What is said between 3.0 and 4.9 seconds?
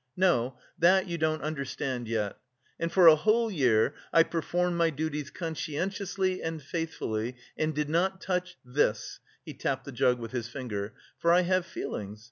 a whole year, I performed my